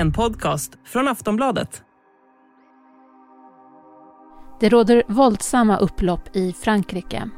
en 0.00 0.12
podcast 0.12 0.78
från 0.84 1.08
Aftonbladet. 1.08 1.82
Det 4.60 4.68
råder 4.68 5.02
våldsamma 5.08 5.76
upplopp 5.76 6.36
i 6.36 6.52
Frankrike. 6.52 7.30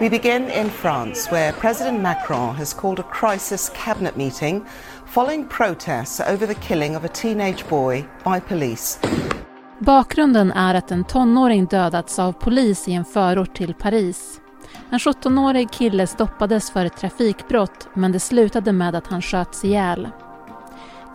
We 0.00 0.10
begin 0.10 0.50
in 0.50 0.70
France, 0.70 1.32
where 1.32 1.52
President 1.52 2.02
Macron 2.02 2.54
has 2.54 2.74
called 2.74 2.98
a 2.98 3.04
crisis 3.12 3.72
cabinet 3.84 4.16
meeting 4.16 4.64
following 5.06 5.48
protests 5.48 6.20
over 6.20 6.46
the 6.46 6.54
killing 6.54 6.96
of 6.96 7.04
a 7.04 7.08
teenage 7.08 7.68
boy 7.68 8.04
by 8.24 8.40
police. 8.48 8.98
Bakgrunden 9.78 10.52
är 10.52 10.74
att 10.74 10.90
en 10.90 11.04
tonåring 11.04 11.66
dödats 11.66 12.18
av 12.18 12.32
polis 12.32 12.88
i 12.88 12.92
en 12.92 13.04
förort 13.04 13.54
till 13.54 13.74
Paris. 13.74 14.40
En 14.90 14.98
17-årig 14.98 15.70
kille 15.70 16.06
stoppades 16.06 16.70
för 16.70 16.84
ett 16.84 16.96
trafikbrott 16.96 17.88
men 17.94 18.12
det 18.12 18.20
slutade 18.20 18.72
med 18.72 18.94
att 18.94 19.06
han 19.06 19.22
sköts 19.22 19.64
ihjäl. 19.64 20.08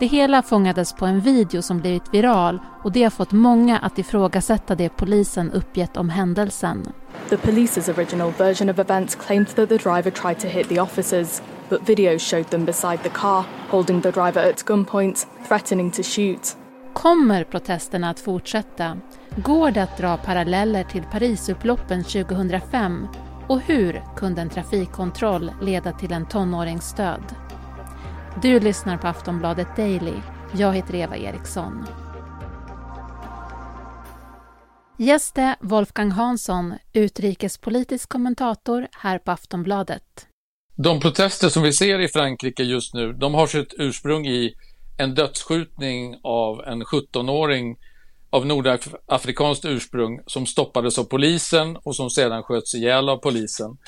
Det 0.00 0.06
hela 0.06 0.42
fångades 0.42 0.92
på 0.92 1.06
en 1.06 1.20
video 1.20 1.62
som 1.62 1.80
blivit 1.80 2.14
viral 2.14 2.58
och 2.82 2.92
det 2.92 3.02
har 3.02 3.10
fått 3.10 3.32
många 3.32 3.78
att 3.78 3.98
ifrågasätta 3.98 4.74
det 4.74 4.88
polisen 4.88 5.52
uppgett 5.52 5.96
om 5.96 6.10
händelsen. 6.10 6.92
The 7.28 7.36
police's 7.36 7.94
original 7.94 8.32
version 8.38 8.70
of 8.70 8.78
events 8.78 9.14
claimed 9.14 9.48
that 9.48 9.68
the 9.68 9.76
driver 9.76 10.10
tried 10.10 10.38
to 10.38 10.46
hit 10.46 10.68
the 10.68 10.80
officers, 10.80 11.42
but 11.68 11.88
videos 11.88 12.22
showed 12.22 12.50
them 12.50 12.64
beside 12.64 13.02
the 13.02 13.08
car, 13.08 13.44
holding 13.68 14.00
the 14.00 14.10
driver 14.10 14.48
at 14.48 14.64
gunpoint, 14.64 15.26
threatening 15.48 15.90
to 15.90 16.02
shoot. 16.02 16.56
Kommer 16.92 17.44
protesterna 17.44 18.10
att 18.10 18.20
fortsätta? 18.20 18.96
Går 19.36 19.70
det 19.70 19.82
att 19.82 19.98
dra 19.98 20.16
paralleller 20.16 20.84
till 20.84 21.02
Parisupploppen 21.02 22.04
2005? 22.04 23.08
Och 23.48 23.60
hur 23.60 24.02
kunde 24.16 24.42
en 24.42 24.50
trafikkontroll 24.50 25.52
leda 25.60 25.92
till 25.92 26.12
en 26.12 26.26
tonårings 26.26 26.94
död? 26.94 27.34
Du 28.42 28.60
lyssnar 28.60 28.96
på 28.96 29.06
Aftonbladet 29.06 29.76
Daily. 29.76 30.14
Jag 30.56 30.74
heter 30.74 30.94
Eva 30.94 31.16
Eriksson. 31.16 31.86
Gäst 34.98 35.38
är 35.38 35.56
Wolfgang 35.60 36.10
Hansson, 36.10 36.74
utrikespolitisk 36.92 38.08
kommentator 38.08 38.88
här 38.92 39.18
på 39.18 39.30
Aftonbladet. 39.30 40.26
De 40.76 41.00
protester 41.00 41.48
som 41.48 41.62
vi 41.62 41.72
ser 41.72 41.98
i 41.98 42.08
Frankrike 42.08 42.62
just 42.62 42.94
nu, 42.94 43.12
de 43.12 43.34
har 43.34 43.46
sitt 43.46 43.74
ursprung 43.78 44.26
i 44.26 44.54
en 44.98 45.14
dödsskjutning 45.14 46.16
av 46.22 46.60
en 46.60 46.82
17-åring 46.82 47.76
av 48.30 48.46
nordafrikanskt 48.46 49.64
ursprung 49.64 50.20
som 50.26 50.46
stoppades 50.46 50.98
av 50.98 51.04
polisen 51.04 51.76
och 51.76 51.96
som 51.96 52.10
sedan 52.10 52.42
sköts 52.42 52.74
ihjäl 52.74 53.08
av 53.08 53.16
polisen. 53.16 53.78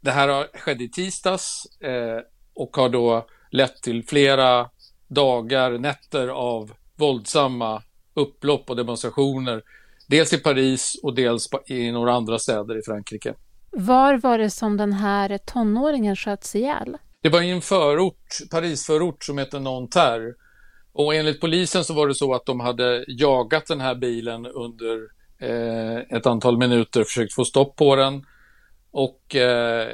Det 0.00 0.10
här 0.10 0.28
har 0.28 0.58
skett 0.58 0.80
i 0.80 0.90
tisdags 0.90 1.62
eh, 1.80 2.22
och 2.54 2.76
har 2.76 2.88
då 2.88 3.26
lett 3.50 3.82
till 3.82 4.04
flera 4.06 4.70
dagar, 5.08 5.78
nätter 5.78 6.28
av 6.28 6.72
våldsamma 6.96 7.82
upplopp 8.14 8.70
och 8.70 8.76
demonstrationer. 8.76 9.62
Dels 10.08 10.32
i 10.32 10.38
Paris 10.38 11.00
och 11.02 11.14
dels 11.14 11.48
i 11.66 11.90
några 11.90 12.12
andra 12.12 12.38
städer 12.38 12.78
i 12.78 12.82
Frankrike. 12.82 13.34
Var 13.70 14.16
var 14.16 14.38
det 14.38 14.50
som 14.50 14.76
den 14.76 14.92
här 14.92 15.38
tonåringen 15.38 16.16
sköts 16.16 16.54
ihjäl? 16.54 16.96
Det 17.22 17.28
var 17.28 17.42
i 17.42 17.50
en 17.50 17.60
förort, 17.60 18.38
Parisförort 18.50 19.24
som 19.24 19.38
heter 19.38 19.60
Nanterre. 19.60 20.34
Och 20.92 21.14
enligt 21.14 21.40
polisen 21.40 21.84
så 21.84 21.94
var 21.94 22.08
det 22.08 22.14
så 22.14 22.34
att 22.34 22.46
de 22.46 22.60
hade 22.60 23.04
jagat 23.08 23.66
den 23.66 23.80
här 23.80 23.94
bilen 23.94 24.46
under 24.46 24.98
eh, 25.38 26.16
ett 26.16 26.26
antal 26.26 26.58
minuter, 26.58 27.04
försökt 27.04 27.34
få 27.34 27.44
stopp 27.44 27.76
på 27.76 27.96
den. 27.96 28.24
Och 28.90 29.36
eh, 29.36 29.88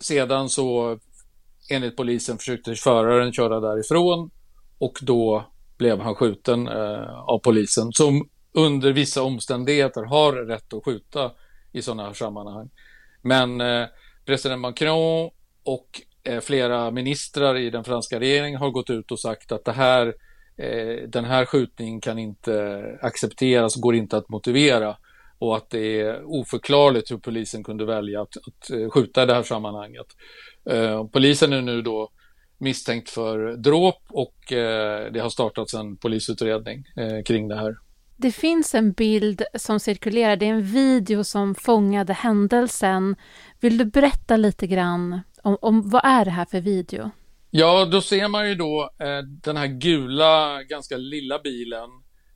sedan 0.00 0.48
så 0.48 0.98
enligt 1.70 1.96
polisen 1.96 2.38
försökte 2.38 2.74
föraren 2.74 3.32
köra 3.32 3.60
därifrån 3.60 4.30
och 4.78 4.98
då 5.02 5.44
blev 5.78 6.00
han 6.00 6.14
skjuten 6.14 6.68
eh, 6.68 7.18
av 7.18 7.38
polisen 7.38 7.92
som 7.92 8.28
under 8.52 8.92
vissa 8.92 9.22
omständigheter 9.22 10.02
har 10.02 10.32
rätt 10.32 10.72
att 10.72 10.84
skjuta 10.84 11.30
i 11.72 11.82
sådana 11.82 12.02
här 12.02 12.12
sammanhang. 12.12 12.70
Men 13.22 13.60
eh, 13.60 13.86
president 14.26 14.60
Macron 14.60 15.30
och 15.64 16.00
Eh, 16.24 16.40
flera 16.40 16.90
ministrar 16.90 17.56
i 17.56 17.70
den 17.70 17.84
franska 17.84 18.20
regeringen 18.20 18.60
har 18.60 18.70
gått 18.70 18.90
ut 18.90 19.12
och 19.12 19.20
sagt 19.20 19.52
att 19.52 19.64
det 19.64 19.72
här, 19.72 20.14
eh, 20.56 21.08
den 21.08 21.24
här 21.24 21.44
skjutningen 21.44 22.00
kan 22.00 22.18
inte 22.18 22.82
accepteras, 23.02 23.76
går 23.76 23.94
inte 23.94 24.16
att 24.16 24.28
motivera 24.28 24.96
och 25.38 25.56
att 25.56 25.70
det 25.70 26.00
är 26.00 26.24
oförklarligt 26.24 27.10
hur 27.10 27.18
polisen 27.18 27.64
kunde 27.64 27.84
välja 27.84 28.22
att, 28.22 28.36
att 28.36 28.70
eh, 28.70 28.90
skjuta 28.90 29.22
i 29.22 29.26
det 29.26 29.34
här 29.34 29.42
sammanhanget. 29.42 30.06
Eh, 30.70 31.06
polisen 31.06 31.52
är 31.52 31.62
nu 31.62 31.82
då 31.82 32.10
misstänkt 32.58 33.10
för 33.10 33.56
dråp 33.56 34.02
och 34.08 34.52
eh, 34.52 35.12
det 35.12 35.20
har 35.20 35.30
startats 35.30 35.74
en 35.74 35.96
polisutredning 35.96 36.84
eh, 36.96 37.22
kring 37.24 37.48
det 37.48 37.56
här. 37.56 37.76
Det 38.16 38.32
finns 38.32 38.74
en 38.74 38.92
bild 38.92 39.42
som 39.54 39.80
cirkulerar, 39.80 40.36
det 40.36 40.46
är 40.46 40.50
en 40.50 40.62
video 40.62 41.24
som 41.24 41.54
fångade 41.54 42.12
händelsen. 42.12 43.16
Vill 43.60 43.78
du 43.78 43.84
berätta 43.84 44.36
lite 44.36 44.66
grann 44.66 45.20
om, 45.42 45.56
om 45.60 45.90
vad 45.90 46.04
är 46.04 46.24
det 46.24 46.30
här 46.30 46.44
för 46.44 46.60
video? 46.60 47.10
Ja, 47.50 47.84
då 47.84 48.00
ser 48.00 48.28
man 48.28 48.48
ju 48.48 48.54
då 48.54 48.90
eh, 48.98 49.22
den 49.22 49.56
här 49.56 49.66
gula, 49.66 50.62
ganska 50.62 50.96
lilla 50.96 51.38
bilen 51.38 51.90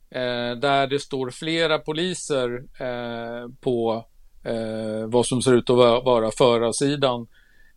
eh, 0.09 0.59
där 0.59 0.87
det 0.87 0.99
står 0.99 1.29
flera 1.29 1.79
poliser 1.79 2.63
eh, 2.79 3.49
på 3.61 4.05
eh, 4.43 5.07
vad 5.07 5.25
som 5.25 5.41
ser 5.41 5.53
ut 5.53 5.69
att 5.69 5.75
vara, 5.75 6.01
vara 6.01 6.31
förarsidan. 6.31 7.27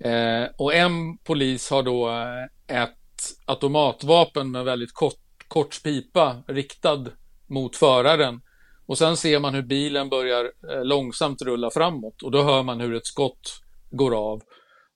Eh, 0.01 0.45
och 0.57 0.75
en 0.75 1.19
polis 1.19 1.71
har 1.71 1.83
då 1.83 2.09
eh, 2.09 2.83
ett 2.83 2.97
automatvapen 3.45 4.51
med 4.51 4.65
väldigt 4.65 4.95
kort, 4.95 5.21
kort 5.49 5.83
pipa 5.83 6.43
riktad 6.47 7.07
mot 7.47 7.77
föraren. 7.77 8.41
Och 8.87 8.99
sen 8.99 9.17
ser 9.17 9.39
man 9.39 9.55
hur 9.55 9.63
bilen 9.63 10.09
börjar 10.09 10.45
eh, 10.45 10.85
långsamt 10.85 11.43
rulla 11.43 11.71
framåt 11.71 12.23
och 12.23 12.31
då 12.31 12.43
hör 12.43 12.63
man 12.63 12.81
hur 12.81 12.95
ett 12.95 13.07
skott 13.07 13.61
går 13.91 14.15
av. 14.33 14.43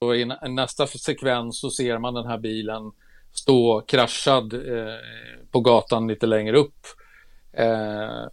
Och 0.04 0.16
i 0.16 0.24
nästa 0.48 0.86
sekvens 0.86 1.60
så 1.60 1.70
ser 1.70 1.98
man 1.98 2.14
den 2.14 2.26
här 2.26 2.38
bilen 2.38 2.92
stå 3.32 3.80
kraschad 3.80 4.52
eh, 4.52 4.94
på 5.50 5.60
gatan 5.60 6.08
lite 6.08 6.26
längre 6.26 6.56
upp. 6.56 6.86
Eh, 7.52 8.26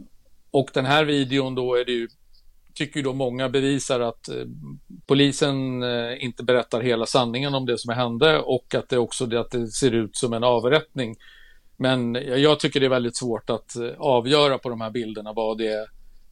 och 0.52 0.70
den 0.74 0.86
här 0.86 1.06
videon 1.06 1.56
då 1.56 1.76
är 1.76 1.86
det 1.86 1.92
ju, 1.92 2.08
tycker 2.74 2.98
ju 2.98 3.04
då 3.04 3.14
många 3.14 3.50
bevisar 3.50 4.00
att 4.00 4.30
eh, 4.30 4.46
polisen 5.06 5.84
eh, 5.84 6.24
inte 6.24 6.44
berättar 6.44 6.82
hela 6.82 7.06
sanningen 7.06 7.56
om 7.56 7.66
det 7.66 7.78
som 7.78 7.94
hände 7.94 8.40
och 8.40 8.76
att 8.76 8.90
det 8.90 8.98
också 8.98 9.26
det, 9.26 9.40
att 9.40 9.52
det 9.52 9.68
ser 9.68 9.92
ut 9.92 10.16
som 10.16 10.34
en 10.34 10.44
avrättning. 10.44 11.16
Men 11.78 12.14
jag 12.16 12.60
tycker 12.60 12.80
det 12.80 12.86
är 12.86 12.90
väldigt 12.90 13.18
svårt 13.18 13.50
att 13.50 13.76
eh, 13.76 13.90
avgöra 13.98 14.58
på 14.58 14.70
de 14.70 14.82
här 14.82 14.90
bilderna 14.90 15.34
vad 15.34 15.58
det 15.58 15.68
är 15.68 15.88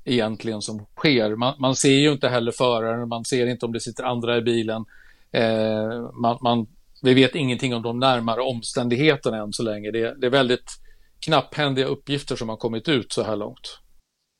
egentligen 0.05 0.61
som 0.61 0.85
sker. 0.95 1.35
Man, 1.35 1.53
man 1.59 1.75
ser 1.75 1.99
ju 1.99 2.11
inte 2.11 2.29
heller 2.29 2.51
föraren, 2.51 3.09
man 3.09 3.25
ser 3.25 3.47
inte 3.47 3.65
om 3.65 3.71
det 3.71 3.79
sitter 3.79 4.03
andra 4.03 4.37
i 4.37 4.41
bilen. 4.41 4.85
Eh, 5.31 6.11
man, 6.21 6.37
man, 6.41 6.67
vi 7.01 7.13
vet 7.13 7.35
ingenting 7.35 7.75
om 7.75 7.81
de 7.81 7.99
närmare 7.99 8.41
omständigheterna 8.41 9.37
än 9.37 9.53
så 9.53 9.63
länge. 9.63 9.91
Det, 9.91 10.21
det 10.21 10.27
är 10.27 10.31
väldigt 10.31 10.79
knapphändiga 11.19 11.85
uppgifter 11.85 12.35
som 12.35 12.49
har 12.49 12.57
kommit 12.57 12.89
ut 12.89 13.11
så 13.11 13.23
här 13.23 13.35
långt. 13.35 13.79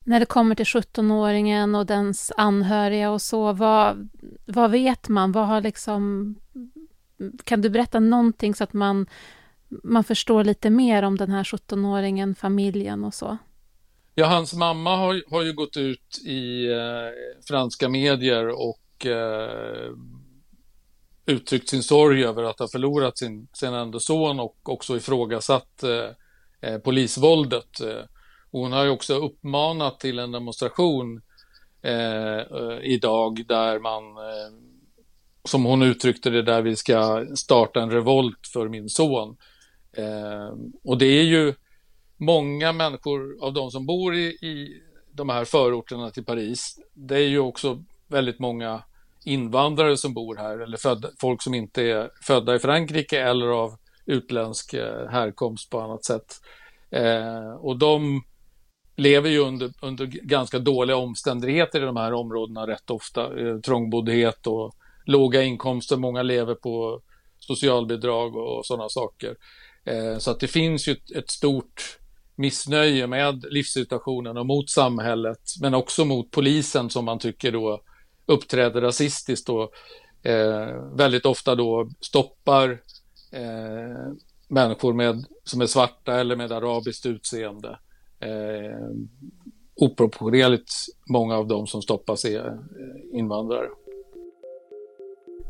När 0.04 0.20
det 0.20 0.26
kommer 0.26 0.54
till 0.54 0.64
17-åringen 0.64 1.78
och 1.78 1.86
dens 1.86 2.32
anhöriga 2.36 3.10
och 3.10 3.22
så, 3.22 3.52
vad, 3.52 4.08
vad 4.46 4.70
vet 4.70 5.08
man? 5.08 5.32
Vad 5.32 5.46
har 5.46 5.60
liksom... 5.60 6.34
Kan 7.44 7.60
du 7.60 7.70
berätta 7.70 8.00
någonting 8.00 8.54
så 8.54 8.64
att 8.64 8.72
man, 8.72 9.06
man 9.68 10.04
förstår 10.04 10.44
lite 10.44 10.70
mer 10.70 11.02
om 11.02 11.16
den 11.16 11.30
här 11.30 11.44
17-åringen, 11.44 12.34
familjen 12.34 13.04
och 13.04 13.14
så? 13.14 13.38
Ja, 14.14 14.26
hans 14.26 14.54
mamma 14.54 14.96
har, 14.96 15.22
har 15.30 15.42
ju 15.42 15.52
gått 15.52 15.76
ut 15.76 16.18
i 16.26 16.66
eh, 16.66 17.42
franska 17.48 17.88
medier 17.88 18.48
och 18.48 19.06
eh, 19.06 19.92
uttryckt 21.30 21.68
sin 21.68 21.82
sorg 21.82 22.24
över 22.24 22.42
att 22.42 22.58
ha 22.58 22.68
förlorat 22.68 23.18
sin, 23.18 23.48
sin 23.52 23.74
enda 23.74 23.98
son 23.98 24.40
och 24.40 24.56
också 24.62 24.96
ifrågasatt 24.96 25.82
eh, 25.82 26.70
eh 26.70 26.78
polisvåldet. 26.78 27.80
Eh, 27.80 28.04
hon 28.50 28.72
har 28.72 28.84
ju 28.84 28.90
också 28.90 29.14
uppmanat 29.14 30.00
till 30.00 30.18
en 30.18 30.32
demonstration 30.32 31.22
eh, 31.82 32.38
eh, 32.38 32.78
idag 32.82 33.44
där 33.48 33.78
man, 33.78 34.16
eh, 34.16 34.52
som 35.44 35.64
hon 35.64 35.82
uttryckte 35.82 36.30
det, 36.30 36.42
där 36.42 36.62
vi 36.62 36.76
ska 36.76 37.26
starta 37.34 37.82
en 37.82 37.90
revolt 37.90 38.46
för 38.52 38.68
min 38.68 38.88
son. 38.88 39.36
Eh, 39.92 40.54
och 40.84 40.98
det 40.98 41.06
är 41.06 41.24
ju 41.24 41.54
många 42.16 42.72
människor 42.72 43.44
av 43.44 43.52
de 43.52 43.70
som 43.70 43.86
bor 43.86 44.14
i, 44.14 44.26
i 44.26 44.82
de 45.12 45.28
här 45.28 45.44
förorterna 45.44 46.10
till 46.10 46.24
Paris. 46.24 46.78
Det 46.94 47.16
är 47.16 47.28
ju 47.28 47.38
också 47.38 47.84
väldigt 48.08 48.38
många 48.38 48.82
invandrare 49.24 49.96
som 49.96 50.14
bor 50.14 50.36
här 50.36 50.58
eller 50.58 50.76
födda, 50.76 51.08
folk 51.20 51.42
som 51.42 51.54
inte 51.54 51.82
är 51.82 52.10
födda 52.22 52.54
i 52.54 52.58
Frankrike 52.58 53.20
eller 53.20 53.46
av 53.46 53.76
utländsk 54.06 54.74
eh, 54.74 55.08
härkomst 55.08 55.70
på 55.70 55.80
annat 55.80 56.04
sätt. 56.04 56.40
Eh, 56.90 57.50
och 57.60 57.78
de 57.78 58.22
lever 58.96 59.30
ju 59.30 59.38
under, 59.38 59.70
under 59.82 60.06
ganska 60.06 60.58
dåliga 60.58 60.96
omständigheter 60.96 61.82
i 61.82 61.84
de 61.84 61.96
här 61.96 62.12
områdena 62.12 62.66
rätt 62.66 62.90
ofta. 62.90 63.40
Eh, 63.40 63.58
trångboddhet 63.58 64.46
och 64.46 64.74
låga 65.04 65.42
inkomster. 65.42 65.96
Många 65.96 66.22
lever 66.22 66.54
på 66.54 67.00
socialbidrag 67.38 68.36
och 68.36 68.66
sådana 68.66 68.88
saker. 68.88 69.36
Eh, 69.84 70.18
så 70.18 70.30
att 70.30 70.40
det 70.40 70.48
finns 70.48 70.88
ju 70.88 70.92
ett, 70.92 71.10
ett 71.10 71.30
stort 71.30 71.98
missnöje 72.36 73.06
med 73.06 73.44
livssituationen 73.50 74.36
och 74.36 74.46
mot 74.46 74.70
samhället, 74.70 75.40
men 75.60 75.74
också 75.74 76.04
mot 76.04 76.30
polisen 76.30 76.90
som 76.90 77.04
man 77.04 77.18
tycker 77.18 77.52
då 77.52 77.80
uppträder 78.30 78.80
rasistiskt 78.80 79.48
och 79.48 79.72
eh, 80.28 80.94
väldigt 80.94 81.26
ofta 81.26 81.54
då 81.54 81.90
stoppar 82.00 82.70
eh, 83.32 84.12
människor 84.48 84.92
med, 84.92 85.24
som 85.44 85.60
är 85.60 85.66
svarta 85.66 86.20
eller 86.20 86.36
med 86.36 86.52
arabiskt 86.52 87.06
utseende. 87.06 87.78
Eh, 88.20 88.90
oproportionerligt 89.74 90.72
många 91.08 91.36
av 91.36 91.46
dem 91.46 91.66
som 91.66 91.82
stoppas 91.82 92.24
är 92.24 92.46
eh, 92.46 93.18
invandrare. 93.18 93.68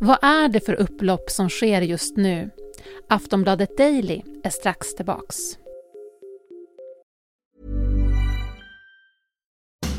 Vad 0.00 0.18
är 0.22 0.48
det 0.48 0.60
för 0.60 0.74
upplopp 0.74 1.30
som 1.30 1.48
sker 1.48 1.82
just 1.82 2.16
nu? 2.16 2.50
Aftonbladet 3.08 3.78
Daily 3.78 4.22
är 4.44 4.50
strax 4.50 4.94
tillbaks. 4.94 5.36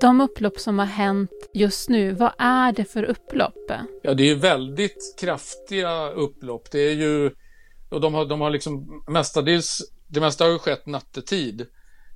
De 0.00 0.20
upplopp 0.20 0.58
som 0.58 0.78
har 0.78 0.86
hänt 0.86 1.30
just 1.54 1.88
nu, 1.88 2.12
vad 2.12 2.32
är 2.38 2.72
det 2.72 2.84
för 2.84 3.02
upplopp? 3.02 3.70
Ja, 4.02 4.14
det 4.14 4.30
är 4.30 4.34
väldigt 4.34 5.16
kraftiga 5.20 6.10
upplopp. 6.10 6.70
Det 6.70 6.78
är 6.78 6.92
ju, 6.92 7.30
och 7.88 8.00
de 8.00 8.14
har, 8.14 8.26
de 8.26 8.40
har 8.40 8.50
liksom 8.50 9.04
mestadels, 9.08 9.82
det 10.06 10.20
mesta 10.20 10.44
har 10.44 10.50
ju 10.50 10.58
skett 10.58 10.86
nattetid. 10.86 11.66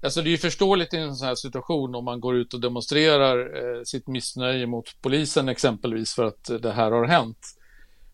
Alltså 0.02 0.22
det 0.22 0.28
är 0.28 0.30
ju 0.30 0.38
förståeligt 0.38 0.94
i 0.94 0.96
en 0.96 1.16
sån 1.16 1.28
här 1.28 1.34
situation 1.34 1.94
om 1.94 2.04
man 2.04 2.20
går 2.20 2.36
ut 2.36 2.54
och 2.54 2.60
demonstrerar 2.60 3.38
eh, 3.38 3.82
sitt 3.84 4.06
missnöje 4.06 4.66
mot 4.66 5.02
polisen 5.02 5.48
exempelvis 5.48 6.14
för 6.14 6.24
att 6.24 6.50
eh, 6.50 6.56
det 6.56 6.72
här 6.72 6.90
har 6.90 7.04
hänt. 7.04 7.38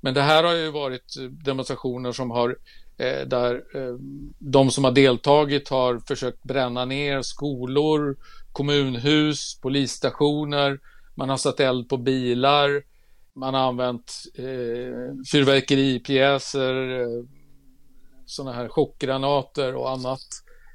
Men 0.00 0.14
det 0.14 0.22
här 0.22 0.44
har 0.44 0.54
ju 0.54 0.70
varit 0.70 1.16
eh, 1.18 1.24
demonstrationer 1.24 2.12
som 2.12 2.30
har 2.30 2.56
Eh, 2.98 3.26
där 3.26 3.54
eh, 3.54 3.94
de 4.38 4.70
som 4.70 4.84
har 4.84 4.92
deltagit 4.92 5.68
har 5.68 5.98
försökt 5.98 6.42
bränna 6.42 6.84
ner 6.84 7.22
skolor, 7.22 8.16
kommunhus, 8.52 9.60
polisstationer, 9.60 10.80
man 11.14 11.28
har 11.28 11.36
satt 11.36 11.60
eld 11.60 11.88
på 11.88 11.96
bilar, 11.96 12.82
man 13.34 13.54
har 13.54 13.60
använt 13.60 14.12
eh, 14.34 15.24
fyrverkeripjäser, 15.32 17.00
eh, 17.00 17.24
sådana 18.26 18.52
här 18.52 18.68
chockgranater 18.68 19.74
och 19.74 19.90
annat. 19.90 20.26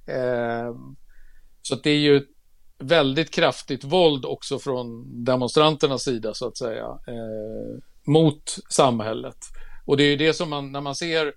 Eh, 0.08 0.76
så 1.62 1.76
det 1.76 1.90
är 1.90 2.00
ju 2.00 2.26
väldigt 2.80 3.32
kraftigt 3.32 3.84
våld 3.84 4.26
också 4.26 4.60
från 4.60 5.06
demonstranternas 5.24 6.04
sida 6.04 6.34
så 6.34 6.48
att 6.48 6.58
säga 6.58 6.86
eh, 7.08 7.84
mot 8.08 8.58
samhället. 8.70 9.38
Och 9.86 9.98
det 9.98 10.04
är 10.04 10.10
ju 10.10 10.16
det 10.16 10.34
som 10.34 10.50
man, 10.50 10.72
när 10.72 10.82
man 10.82 10.96
ser 10.96 11.34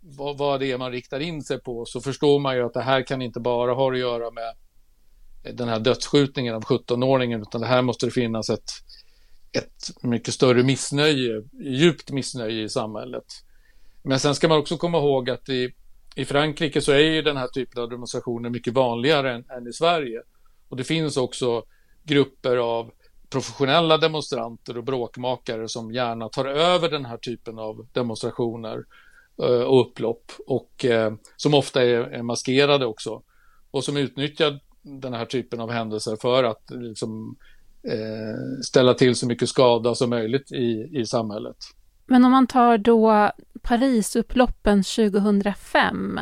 vad, 0.00 0.38
vad 0.38 0.60
det 0.60 0.72
är 0.72 0.78
man 0.78 0.92
riktar 0.92 1.20
in 1.20 1.42
sig 1.42 1.60
på 1.60 1.84
så 1.84 2.00
förstår 2.00 2.38
man 2.38 2.56
ju 2.56 2.62
att 2.62 2.74
det 2.74 2.82
här 2.82 3.02
kan 3.02 3.22
inte 3.22 3.40
bara 3.40 3.74
ha 3.74 3.92
att 3.92 3.98
göra 3.98 4.30
med 4.30 4.54
den 5.54 5.68
här 5.68 5.80
dödsskjutningen 5.80 6.54
av 6.54 6.62
17-åringen 6.62 7.42
utan 7.42 7.60
det 7.60 7.66
här 7.66 7.82
måste 7.82 8.06
det 8.06 8.12
finnas 8.12 8.50
ett, 8.50 8.70
ett 9.52 10.02
mycket 10.02 10.34
större 10.34 10.62
missnöje, 10.62 11.42
djupt 11.52 12.10
missnöje 12.10 12.62
i 12.62 12.68
samhället. 12.68 13.24
Men 14.02 14.20
sen 14.20 14.34
ska 14.34 14.48
man 14.48 14.58
också 14.58 14.76
komma 14.76 14.98
ihåg 14.98 15.30
att 15.30 15.48
i, 15.48 15.74
i 16.14 16.24
Frankrike 16.24 16.80
så 16.80 16.92
är 16.92 16.98
ju 16.98 17.22
den 17.22 17.36
här 17.36 17.48
typen 17.48 17.82
av 17.82 17.90
demonstrationer 17.90 18.50
mycket 18.50 18.72
vanligare 18.72 19.34
än, 19.34 19.44
än 19.50 19.66
i 19.66 19.72
Sverige. 19.72 20.22
Och 20.68 20.76
det 20.76 20.84
finns 20.84 21.16
också 21.16 21.64
grupper 22.04 22.56
av 22.56 22.90
professionella 23.30 23.98
demonstranter 23.98 24.76
och 24.76 24.84
bråkmakare 24.84 25.68
som 25.68 25.92
gärna 25.92 26.28
tar 26.28 26.44
över 26.44 26.88
den 26.88 27.04
här 27.04 27.16
typen 27.16 27.58
av 27.58 27.86
demonstrationer 27.92 28.84
och 29.36 29.80
upplopp 29.80 30.32
och 30.46 30.84
eh, 30.84 31.12
som 31.36 31.54
ofta 31.54 31.82
är, 31.82 32.00
är 32.00 32.22
maskerade 32.22 32.86
också 32.86 33.22
och 33.70 33.84
som 33.84 33.96
utnyttjar 33.96 34.60
den 34.82 35.14
här 35.14 35.24
typen 35.24 35.60
av 35.60 35.70
händelser 35.70 36.16
för 36.20 36.44
att 36.44 36.70
liksom, 36.70 37.36
eh, 37.82 38.60
ställa 38.62 38.94
till 38.94 39.14
så 39.14 39.26
mycket 39.26 39.48
skada 39.48 39.94
som 39.94 40.10
möjligt 40.10 40.52
i, 40.52 40.88
i 40.92 41.06
samhället. 41.06 41.56
Men 42.06 42.24
om 42.24 42.30
man 42.30 42.46
tar 42.46 42.78
då 42.78 43.30
Parisupploppen 43.62 44.82
2005, 44.82 46.20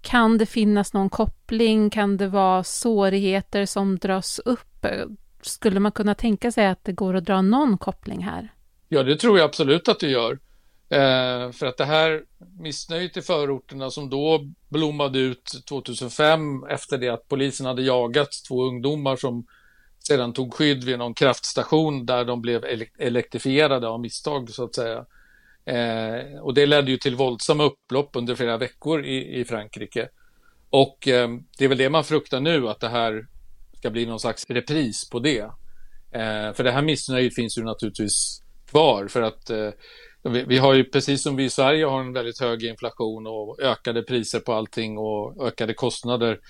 kan 0.00 0.38
det 0.38 0.46
finnas 0.46 0.94
någon 0.94 1.10
koppling? 1.10 1.90
Kan 1.90 2.16
det 2.16 2.28
vara 2.28 2.64
svårigheter 2.64 3.66
som 3.66 3.98
dras 3.98 4.38
upp? 4.38 4.86
Skulle 5.42 5.80
man 5.80 5.92
kunna 5.92 6.14
tänka 6.14 6.52
sig 6.52 6.66
att 6.66 6.84
det 6.84 6.92
går 6.92 7.14
att 7.14 7.24
dra 7.24 7.42
någon 7.42 7.78
koppling 7.78 8.22
här? 8.22 8.52
Ja, 8.88 9.02
det 9.02 9.16
tror 9.16 9.38
jag 9.38 9.44
absolut 9.44 9.88
att 9.88 10.00
det 10.00 10.08
gör. 10.08 10.38
Eh, 10.94 11.50
för 11.52 11.66
att 11.66 11.76
det 11.76 11.84
här 11.84 12.24
missnöjet 12.58 13.16
i 13.16 13.22
förorterna 13.22 13.90
som 13.90 14.10
då 14.10 14.40
blommade 14.68 15.18
ut 15.18 15.64
2005 15.68 16.64
efter 16.64 16.98
det 16.98 17.08
att 17.08 17.28
polisen 17.28 17.66
hade 17.66 17.82
jagat 17.82 18.28
två 18.48 18.62
ungdomar 18.62 19.16
som 19.16 19.46
sedan 20.08 20.32
tog 20.32 20.54
skydd 20.54 20.84
vid 20.84 20.98
någon 20.98 21.14
kraftstation 21.14 22.06
där 22.06 22.24
de 22.24 22.42
blev 22.42 22.64
elektrifierade 22.98 23.88
av 23.88 24.00
misstag 24.00 24.50
så 24.50 24.64
att 24.64 24.74
säga. 24.74 25.04
Eh, 25.64 26.40
och 26.40 26.54
det 26.54 26.66
ledde 26.66 26.90
ju 26.90 26.96
till 26.96 27.16
våldsamma 27.16 27.64
upplopp 27.64 28.10
under 28.12 28.34
flera 28.34 28.56
veckor 28.56 29.04
i, 29.04 29.40
i 29.40 29.44
Frankrike. 29.44 30.08
Och 30.70 31.08
eh, 31.08 31.28
det 31.58 31.64
är 31.64 31.68
väl 31.68 31.78
det 31.78 31.90
man 31.90 32.04
fruktar 32.04 32.40
nu, 32.40 32.68
att 32.68 32.80
det 32.80 32.88
här 32.88 33.26
ska 33.78 33.90
bli 33.90 34.06
någon 34.06 34.20
slags 34.20 34.50
repris 34.50 35.10
på 35.10 35.18
det. 35.18 35.50
Eh, 36.12 36.52
för 36.52 36.64
det 36.64 36.70
här 36.70 36.82
missnöjet 36.82 37.34
finns 37.34 37.58
ju 37.58 37.62
naturligtvis 37.62 38.42
kvar 38.70 39.08
för 39.08 39.22
att 39.22 39.50
eh, 39.50 39.70
vi, 40.30 40.44
vi, 40.48 40.58
har 40.58 40.74
ju 40.74 40.84
precis 40.84 41.22
som 41.22 41.36
vi 41.36 41.44
i 41.44 41.50
Sverige 41.50 41.84
har 41.84 42.00
en 42.00 42.12
väldigt 42.12 42.40
hög 42.40 42.64
inflation 42.64 43.26
och 43.26 43.60
ökade 43.60 44.02
priser 44.02 44.40
på 44.40 44.52
allting 44.52 44.98
och 44.98 45.46
ökade 45.46 45.74
kostnader 45.74 46.40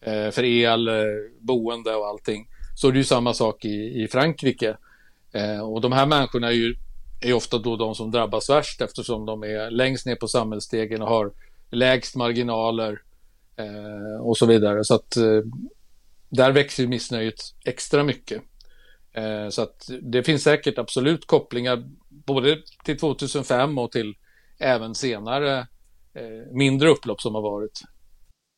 eh, 0.00 0.30
för 0.30 0.44
el, 0.44 0.88
eh, 0.88 0.94
boende 1.40 1.94
och 1.94 2.06
allting. 2.06 2.48
Så 2.74 2.90
det 2.90 2.94
är 2.94 2.98
ju 2.98 3.04
samma 3.04 3.34
sak 3.34 3.64
i, 3.64 4.02
i 4.02 4.08
Frankrike. 4.08 4.76
Eh, 5.32 5.60
och 5.60 5.80
de 5.80 5.92
här 5.92 6.06
människorna 6.06 6.48
är 6.48 6.52
ju 6.52 6.74
är 7.20 7.32
ofta 7.32 7.58
då 7.58 7.76
de 7.76 7.94
som 7.94 8.10
drabbas 8.10 8.50
värst 8.50 8.80
eftersom 8.80 9.26
de 9.26 9.42
är 9.42 9.70
längst 9.70 10.06
ner 10.06 10.16
på 10.16 10.28
samhällsstegen 10.28 11.02
och 11.02 11.08
har 11.08 11.32
lägst 11.70 12.16
marginaler 12.16 13.02
eh, 13.56 14.20
och 14.20 14.36
så 14.36 14.46
vidare. 14.46 14.84
Så 14.84 14.94
att 14.94 15.16
eh, 15.16 15.40
där 16.28 16.52
växer 16.52 16.86
missnöjet 16.86 17.40
extra 17.64 18.04
mycket. 18.04 18.42
Eh, 19.12 19.48
så 19.48 19.62
att 19.62 19.90
det 20.02 20.22
finns 20.22 20.42
säkert 20.42 20.78
absolut 20.78 21.26
kopplingar 21.26 21.84
både 22.28 22.58
till 22.84 22.98
2005 22.98 23.78
och 23.78 23.92
till 23.92 24.14
även 24.58 24.94
senare 24.94 25.58
eh, 26.14 26.52
mindre 26.52 26.88
upplopp 26.88 27.20
som 27.20 27.34
har 27.34 27.42
varit. 27.42 27.82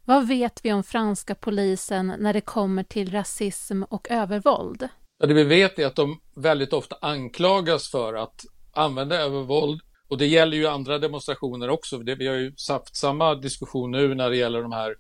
Vad 0.05 0.29
vet 0.29 0.61
vi 0.65 0.73
om 0.73 0.83
franska 0.83 1.35
polisen 1.35 2.15
när 2.19 2.33
det 2.33 2.41
kommer 2.41 2.83
till 2.83 3.12
rasism 3.12 3.83
och 3.83 4.11
övervåld? 4.11 4.89
Ja, 5.19 5.27
det 5.27 5.35
vi 5.35 5.45
vet 5.45 5.79
är 5.79 5.87
att 5.87 5.97
de 5.97 6.21
väldigt 6.37 6.73
ofta 6.73 6.97
anklagas 7.00 7.91
för 7.91 8.15
att 8.15 8.45
använda 8.73 9.17
övervåld 9.17 9.81
och 10.09 10.19
det 10.19 10.27
gäller 10.27 10.57
ju 10.57 10.67
andra 10.67 10.99
demonstrationer 10.99 11.71
också. 11.71 11.99
Vi 11.99 12.27
har 12.27 12.35
ju 12.35 12.53
haft 12.69 12.97
samma 12.97 13.35
diskussion 13.35 13.91
nu 13.91 14.15
när 14.15 14.31
det 14.31 14.37
gäller 14.37 14.62
de 14.62 14.73
här 14.73 14.95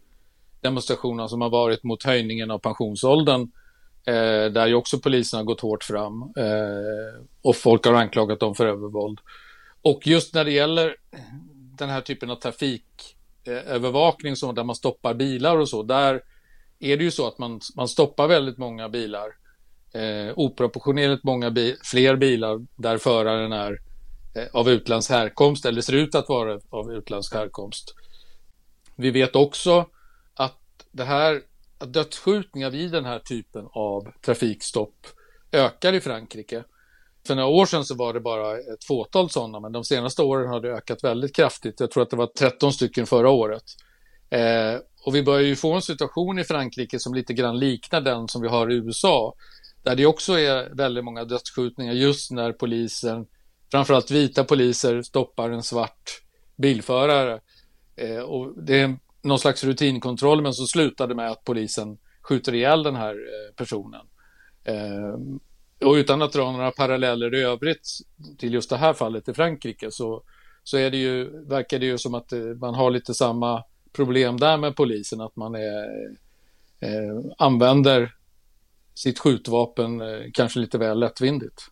demonstrationerna 0.60 1.28
som 1.28 1.40
har 1.40 1.50
varit 1.50 1.82
mot 1.82 2.02
höjningen 2.02 2.50
av 2.50 2.58
pensionsåldern 2.58 3.50
Eh, 4.06 4.52
där 4.52 4.66
ju 4.66 4.74
också 4.74 4.98
polisen 4.98 5.36
har 5.36 5.44
gått 5.44 5.60
hårt 5.60 5.84
fram 5.84 6.22
eh, 6.22 7.22
och 7.42 7.56
folk 7.56 7.86
har 7.86 7.92
anklagat 7.92 8.40
dem 8.40 8.54
för 8.54 8.66
övervåld. 8.66 9.20
Och 9.82 10.06
just 10.06 10.34
när 10.34 10.44
det 10.44 10.52
gäller 10.52 10.96
den 11.78 11.88
här 11.88 12.00
typen 12.00 12.30
av 12.30 12.36
trafikövervakning 12.36 14.32
eh, 14.32 14.52
där 14.52 14.64
man 14.64 14.76
stoppar 14.76 15.14
bilar 15.14 15.56
och 15.56 15.68
så, 15.68 15.82
där 15.82 16.22
är 16.78 16.96
det 16.96 17.04
ju 17.04 17.10
så 17.10 17.26
att 17.28 17.38
man, 17.38 17.60
man 17.76 17.88
stoppar 17.88 18.28
väldigt 18.28 18.58
många 18.58 18.88
bilar. 18.88 19.28
Eh, 19.92 20.32
oproportionerligt 20.36 21.24
många 21.24 21.50
bi 21.50 21.76
fler 21.84 22.16
bilar 22.16 22.66
där 22.76 22.98
föraren 22.98 23.52
är 23.52 23.80
eh, 24.34 24.46
av 24.52 24.70
utländsk 24.70 25.10
härkomst 25.10 25.64
eller 25.64 25.80
ser 25.80 25.92
ut 25.92 26.14
att 26.14 26.28
vara 26.28 26.60
av 26.70 26.92
utländsk 26.92 27.34
härkomst. 27.34 27.94
Vi 28.96 29.10
vet 29.10 29.36
också 29.36 29.86
att 30.34 30.58
det 30.92 31.04
här 31.04 31.42
dödsskjutningar 31.86 32.70
vid 32.70 32.90
den 32.92 33.04
här 33.04 33.18
typen 33.18 33.68
av 33.72 34.12
trafikstopp 34.24 35.06
ökar 35.52 35.92
i 35.92 36.00
Frankrike. 36.00 36.64
För 37.26 37.34
några 37.34 37.48
år 37.48 37.66
sedan 37.66 37.84
så 37.84 37.94
var 37.94 38.14
det 38.14 38.20
bara 38.20 38.58
ett 38.58 38.84
fåtal 38.84 39.30
sådana, 39.30 39.60
men 39.60 39.72
de 39.72 39.84
senaste 39.84 40.22
åren 40.22 40.48
har 40.48 40.60
det 40.60 40.68
ökat 40.68 41.04
väldigt 41.04 41.36
kraftigt. 41.36 41.80
Jag 41.80 41.90
tror 41.90 42.02
att 42.02 42.10
det 42.10 42.16
var 42.16 42.26
13 42.26 42.72
stycken 42.72 43.06
förra 43.06 43.30
året. 43.30 43.64
Eh, 44.30 44.80
och 45.04 45.14
vi 45.14 45.22
börjar 45.22 45.40
ju 45.46 45.56
få 45.56 45.72
en 45.72 45.82
situation 45.82 46.38
i 46.38 46.44
Frankrike 46.44 46.98
som 46.98 47.14
lite 47.14 47.32
grann 47.32 47.58
liknar 47.58 48.00
den 48.00 48.28
som 48.28 48.42
vi 48.42 48.48
har 48.48 48.72
i 48.72 48.74
USA. 48.74 49.34
Där 49.82 49.96
det 49.96 50.06
också 50.06 50.38
är 50.38 50.74
väldigt 50.74 51.04
många 51.04 51.24
dödsskjutningar 51.24 51.92
just 51.92 52.30
när 52.30 52.52
polisen, 52.52 53.26
framförallt 53.70 54.10
vita 54.10 54.44
poliser, 54.44 55.02
stoppar 55.02 55.50
en 55.50 55.62
svart 55.62 56.22
bilförare. 56.56 57.40
Eh, 57.96 58.20
och 58.20 58.64
det 58.64 58.80
är 58.80 58.98
någon 59.22 59.38
slags 59.38 59.64
rutinkontroll 59.64 60.42
men 60.42 60.52
så 60.52 60.66
slutade 60.66 61.10
det 61.10 61.16
med 61.16 61.30
att 61.30 61.44
polisen 61.44 61.98
skjuter 62.22 62.54
ihjäl 62.54 62.82
den 62.82 62.96
här 62.96 63.14
eh, 63.14 63.54
personen. 63.56 64.06
Eh, 64.64 65.14
och 65.88 65.92
utan 65.92 66.22
att 66.22 66.32
dra 66.32 66.52
några 66.52 66.70
paralleller 66.70 67.34
i 67.34 67.42
övrigt 67.42 67.88
till 68.38 68.54
just 68.54 68.70
det 68.70 68.76
här 68.76 68.92
fallet 68.92 69.28
i 69.28 69.34
Frankrike 69.34 69.90
så, 69.90 70.22
så 70.64 70.76
är 70.76 70.90
det 70.90 70.96
ju, 70.96 71.44
verkar 71.46 71.78
det 71.78 71.86
ju 71.86 71.98
som 71.98 72.14
att 72.14 72.32
eh, 72.32 72.40
man 72.40 72.74
har 72.74 72.90
lite 72.90 73.14
samma 73.14 73.64
problem 73.92 74.36
där 74.36 74.56
med 74.56 74.76
polisen, 74.76 75.20
att 75.20 75.36
man 75.36 75.54
är, 75.54 75.84
eh, 76.80 77.24
använder 77.38 78.14
sitt 78.94 79.18
skjutvapen 79.18 80.00
eh, 80.00 80.30
kanske 80.34 80.58
lite 80.58 80.78
väl 80.78 80.98
lättvindigt. 80.98 81.62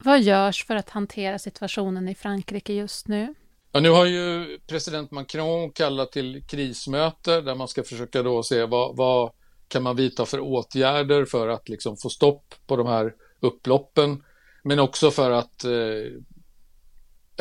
Vad 0.00 0.20
görs 0.20 0.64
för 0.64 0.76
att 0.76 0.90
hantera 0.90 1.38
situationen 1.38 2.08
i 2.08 2.14
Frankrike 2.14 2.72
just 2.72 3.08
nu? 3.08 3.34
Ja, 3.72 3.80
nu 3.80 3.90
har 3.90 4.06
ju 4.06 4.58
president 4.66 5.10
Macron 5.10 5.72
kallat 5.72 6.12
till 6.12 6.44
krismöte 6.46 7.40
där 7.40 7.54
man 7.54 7.68
ska 7.68 7.82
försöka 7.82 8.22
då 8.22 8.42
se 8.42 8.64
vad, 8.64 8.96
vad 8.96 9.30
kan 9.68 9.82
man 9.82 9.96
vidta 9.96 10.26
för 10.26 10.40
åtgärder 10.40 11.24
för 11.24 11.48
att 11.48 11.68
liksom 11.68 11.96
få 11.96 12.08
stopp 12.08 12.54
på 12.66 12.76
de 12.76 12.86
här 12.86 13.14
upploppen, 13.40 14.22
men 14.64 14.78
också 14.78 15.10
för 15.10 15.30
att 15.30 15.64
eh, 15.64 16.12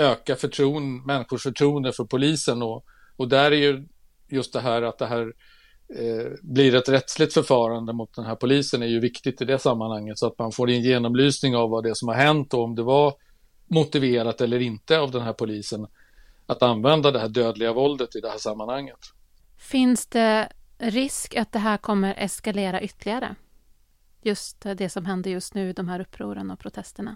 öka 0.05 0.35
förtroende, 0.35 1.05
människors 1.05 1.43
förtroende 1.43 1.93
för 1.93 2.03
polisen. 2.03 2.61
Och, 2.61 2.85
och 3.15 3.27
där 3.27 3.51
är 3.51 3.55
ju 3.55 3.87
just 4.29 4.53
det 4.53 4.59
här 4.59 4.81
att 4.81 4.97
det 4.97 5.05
här 5.05 5.33
eh, 5.95 6.31
blir 6.41 6.75
ett 6.75 6.89
rättsligt 6.89 7.33
förfarande 7.33 7.93
mot 7.93 8.15
den 8.15 8.25
här 8.25 8.35
polisen 8.35 8.83
är 8.83 8.87
ju 8.87 8.99
viktigt 8.99 9.41
i 9.41 9.45
det 9.45 9.59
sammanhanget 9.59 10.19
så 10.19 10.27
att 10.27 10.39
man 10.39 10.51
får 10.51 10.69
en 10.69 10.81
genomlysning 10.81 11.55
av 11.55 11.69
vad 11.69 11.83
det 11.83 11.89
är 11.89 11.93
som 11.93 12.07
har 12.07 12.15
hänt 12.15 12.53
och 12.53 12.63
om 12.63 12.75
det 12.75 12.83
var 12.83 13.13
motiverat 13.67 14.41
eller 14.41 14.59
inte 14.59 14.99
av 14.99 15.11
den 15.11 15.21
här 15.21 15.33
polisen 15.33 15.87
att 16.47 16.63
använda 16.63 17.11
det 17.11 17.19
här 17.19 17.29
dödliga 17.29 17.73
våldet 17.73 18.15
i 18.15 18.21
det 18.21 18.29
här 18.29 18.37
sammanhanget. 18.37 18.99
Finns 19.57 20.07
det 20.07 20.49
risk 20.77 21.35
att 21.35 21.51
det 21.51 21.59
här 21.59 21.77
kommer 21.77 22.15
eskalera 22.17 22.81
ytterligare? 22.81 23.35
Just 24.21 24.61
det 24.61 24.89
som 24.89 25.05
händer 25.05 25.31
just 25.31 25.53
nu, 25.53 25.73
de 25.73 25.87
här 25.87 25.99
upproren 25.99 26.51
och 26.51 26.59
protesterna? 26.59 27.15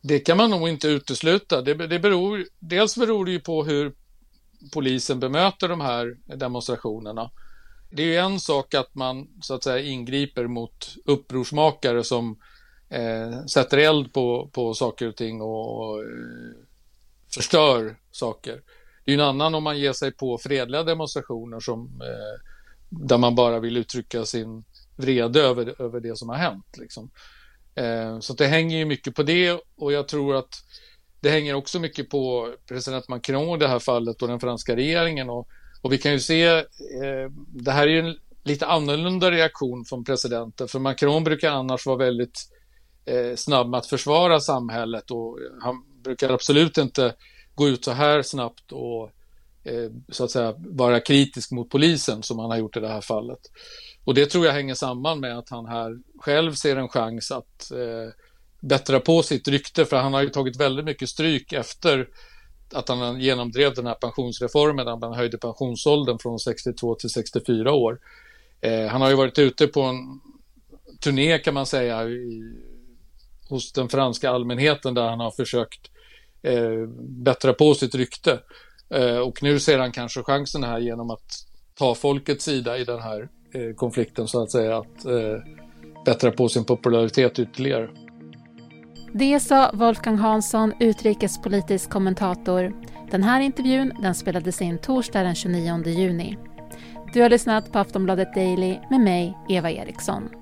Det 0.00 0.18
kan 0.18 0.36
man 0.36 0.50
nog 0.50 0.68
inte 0.68 0.88
utesluta. 0.88 1.62
Det, 1.62 1.74
det 1.74 1.98
beror, 1.98 2.44
dels 2.58 2.96
beror 2.96 3.24
det 3.24 3.30
ju 3.30 3.40
på 3.40 3.64
hur 3.64 3.94
polisen 4.72 5.20
bemöter 5.20 5.68
de 5.68 5.80
här 5.80 6.16
demonstrationerna. 6.36 7.30
Det 7.90 8.02
är 8.02 8.06
ju 8.06 8.16
en 8.16 8.40
sak 8.40 8.74
att 8.74 8.94
man 8.94 9.28
så 9.40 9.54
att 9.54 9.64
säga 9.64 9.84
ingriper 9.84 10.46
mot 10.46 10.96
upprorsmakare 11.04 12.04
som 12.04 12.38
eh, 12.88 13.44
sätter 13.44 13.78
eld 13.78 14.12
på, 14.12 14.50
på 14.52 14.74
saker 14.74 15.08
och 15.08 15.16
ting 15.16 15.40
och, 15.40 15.80
och 15.80 16.00
eh, 16.00 16.08
förstör 17.34 17.96
saker. 18.10 18.62
Det 19.04 19.12
är 19.12 19.16
ju 19.16 19.20
en 19.22 19.28
annan 19.28 19.54
om 19.54 19.64
man 19.64 19.78
ger 19.78 19.92
sig 19.92 20.12
på 20.12 20.38
fredliga 20.38 20.82
demonstrationer 20.82 21.60
som, 21.60 22.00
eh, 22.00 22.40
där 22.88 23.18
man 23.18 23.34
bara 23.34 23.60
vill 23.60 23.76
uttrycka 23.76 24.24
sin 24.24 24.64
vrede 24.96 25.40
över, 25.40 25.82
över 25.82 26.00
det 26.00 26.18
som 26.18 26.28
har 26.28 26.36
hänt. 26.36 26.76
Liksom. 26.78 27.10
Eh, 27.74 28.18
så 28.20 28.32
det 28.32 28.46
hänger 28.46 28.78
ju 28.78 28.84
mycket 28.84 29.14
på 29.14 29.22
det 29.22 29.60
och 29.76 29.92
jag 29.92 30.08
tror 30.08 30.36
att 30.36 30.54
det 31.20 31.30
hänger 31.30 31.54
också 31.54 31.80
mycket 31.80 32.10
på 32.10 32.54
president 32.68 33.08
Macron 33.08 33.56
i 33.56 33.58
det 33.58 33.68
här 33.68 33.78
fallet 33.78 34.22
och 34.22 34.28
den 34.28 34.40
franska 34.40 34.76
regeringen. 34.76 35.30
Och, 35.30 35.48
och 35.82 35.92
vi 35.92 35.98
kan 35.98 36.12
ju 36.12 36.20
se, 36.20 36.46
eh, 36.46 37.30
det 37.48 37.70
här 37.70 37.82
är 37.82 37.92
ju 37.92 38.00
en 38.00 38.16
lite 38.44 38.66
annorlunda 38.66 39.30
reaktion 39.30 39.84
från 39.84 40.04
presidenten, 40.04 40.68
för 40.68 40.78
Macron 40.78 41.24
brukar 41.24 41.50
annars 41.50 41.86
vara 41.86 41.96
väldigt 41.96 42.48
eh, 43.04 43.36
snabb 43.36 43.68
med 43.68 43.78
att 43.78 43.86
försvara 43.86 44.40
samhället 44.40 45.10
och 45.10 45.38
han 45.60 45.84
brukar 46.02 46.30
absolut 46.30 46.78
inte 46.78 47.14
gå 47.54 47.68
ut 47.68 47.84
så 47.84 47.90
här 47.90 48.22
snabbt 48.22 48.72
och 48.72 49.10
eh, 49.64 49.90
så 50.08 50.24
att 50.24 50.30
säga 50.30 50.54
vara 50.58 51.00
kritisk 51.00 51.50
mot 51.50 51.70
polisen 51.70 52.22
som 52.22 52.38
han 52.38 52.50
har 52.50 52.58
gjort 52.58 52.76
i 52.76 52.80
det 52.80 52.88
här 52.88 53.00
fallet. 53.00 53.40
Och 54.04 54.14
det 54.14 54.26
tror 54.26 54.46
jag 54.46 54.52
hänger 54.52 54.74
samman 54.74 55.20
med 55.20 55.38
att 55.38 55.50
han 55.50 55.66
här 55.66 55.98
själv 56.18 56.52
ser 56.54 56.76
en 56.76 56.88
chans 56.88 57.30
att 57.30 57.70
eh, 57.70 58.14
bättra 58.60 59.00
på 59.00 59.22
sitt 59.22 59.48
rykte, 59.48 59.84
för 59.84 59.96
han 59.96 60.14
har 60.14 60.22
ju 60.22 60.28
tagit 60.28 60.60
väldigt 60.60 60.84
mycket 60.84 61.08
stryk 61.08 61.52
efter 61.52 62.08
att 62.72 62.88
han 62.88 63.20
genomdrev 63.20 63.74
den 63.74 63.86
här 63.86 63.94
pensionsreformen, 63.94 64.86
där 64.86 64.96
man 64.96 65.14
höjde 65.14 65.38
pensionsåldern 65.38 66.18
från 66.18 66.38
62 66.38 66.94
till 66.94 67.10
64 67.10 67.72
år. 67.72 67.98
Eh, 68.60 68.86
han 68.86 69.00
har 69.00 69.08
ju 69.08 69.16
varit 69.16 69.38
ute 69.38 69.66
på 69.66 69.82
en 69.82 70.20
turné 71.00 71.38
kan 71.38 71.54
man 71.54 71.66
säga 71.66 72.08
i, 72.08 72.54
hos 73.52 73.72
den 73.72 73.88
franska 73.88 74.30
allmänheten 74.30 74.94
där 74.94 75.08
han 75.08 75.20
har 75.20 75.30
försökt 75.30 75.90
eh, 76.42 76.86
bättra 76.98 77.52
på 77.52 77.74
sitt 77.74 77.94
rykte. 77.94 78.38
Eh, 78.94 79.18
och 79.18 79.42
nu 79.42 79.60
ser 79.60 79.78
han 79.78 79.92
kanske 79.92 80.22
chansen 80.22 80.64
här 80.64 80.78
genom 80.78 81.10
att 81.10 81.46
ta 81.78 81.94
folkets 81.94 82.44
sida 82.44 82.78
i 82.78 82.84
den 82.84 83.00
här 83.00 83.28
eh, 83.54 83.74
konflikten 83.76 84.28
så 84.28 84.42
att 84.42 84.50
säga, 84.50 84.76
att 84.76 85.04
eh, 85.04 85.38
bättra 86.04 86.30
på 86.30 86.48
sin 86.48 86.64
popularitet 86.64 87.38
ytterligare. 87.38 87.88
Det 89.14 89.40
sa 89.40 89.70
Wolfgang 89.74 90.18
Hansson, 90.18 90.72
utrikespolitisk 90.80 91.90
kommentator. 91.90 92.72
Den 93.10 93.22
här 93.22 93.40
intervjun 93.40 93.92
den 94.02 94.14
spelades 94.14 94.62
in 94.62 94.78
torsdag 94.78 95.22
den 95.22 95.34
29 95.34 95.82
juni. 95.86 96.36
Du 97.12 97.22
har 97.22 97.30
lyssnat 97.30 97.72
på 97.72 97.78
Aftonbladet 97.78 98.34
Daily 98.34 98.78
med 98.90 99.00
mig, 99.00 99.38
Eva 99.48 99.70
Eriksson. 99.70 100.41